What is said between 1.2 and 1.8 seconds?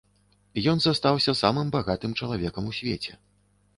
самым